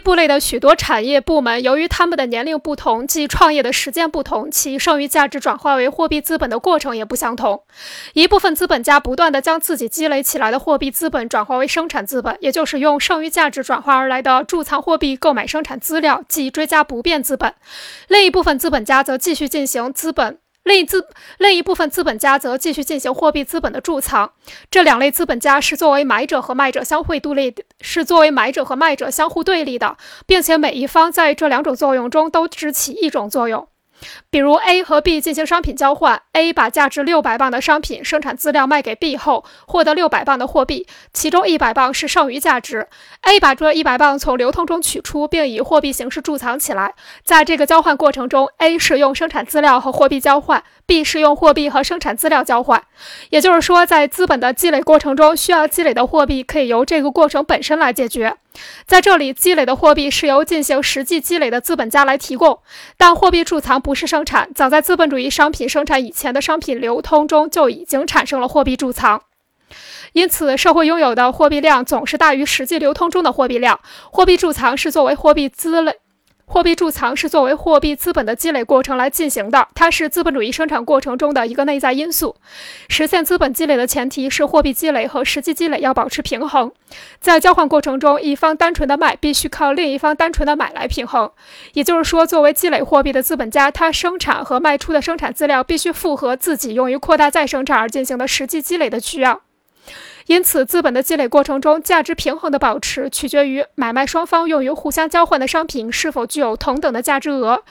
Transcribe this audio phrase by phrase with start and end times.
[0.00, 7.62] 部类的许多产业部门，由于他们的年龄不同，即创业的时间不同，其剩余价值转化为货币资本的过程也不相同。
[8.14, 17.54] 一部分资本家不断地将自己积累起来的货币资本转化为生产资本，也就是用剩余价值转化而来的贮藏货币购买生产资料，即追加不变资本。
[18.08, 20.38] 另一部分资本家则继续进行资本。
[20.62, 21.08] 另一资
[21.38, 24.32] 另一部分资本家则继续进行货币资本的贮藏。
[24.70, 29.96] 这两类资本家是作为买者和卖者相互对立，是作为买者和卖者相互对立的，
[30.26, 33.66] 并且每一方在这两种作用中都只起一种作用。
[34.30, 42.88] 比如 A 和 B 进行商品交换，A 把价值六百磅的商品生产资料卖给 B 后，获得六百磅的货币，其中一百磅是剩余价值。
[43.22, 46.94] A 把这一百磅从流通中取出，并以货币形式贮藏起来。
[47.24, 52.82] 在这个交换过程中，A 是用生产资料和货币交换，B 是用货币和生产资料交换。
[53.30, 58.36] 也就是说，在资本的积累过程中，需要积累的货币可以由这个过程本身来解决。
[58.84, 62.58] 在这里，积累的货币是由进行实际积累的资本家来提供，
[62.96, 64.54] 但货币贮藏不不是生产。
[64.54, 69.20] 早在资本主义商品生产以前的商品流通中就已经产生了货币贮藏，
[70.12, 73.80] 因此社会拥有的货币量总是大于实际流通中的货币量。
[74.12, 75.96] 货币贮藏是作为货币资累。
[76.52, 82.34] 货币贮藏是作为货币资本的积累过程来进行的，它是资本主义生产过程中的一个内在因素。
[82.88, 86.72] 实现资本积累的前提是货币积累和实际积累要保持平衡。
[87.20, 91.30] 在交换过程中，一方单纯的卖必须靠另一方单纯的买来平衡。
[91.74, 99.42] 也就是说，作为积累货币的资本家，他生产和卖出的生产资料必须符合自己用于扩大再生产而进行的实际积累的需要。
[100.30, 107.64] 因此，资本的积累过程中，价值平衡的保持取决于买卖双方用于互相交换的商品是否具有同等的价值额。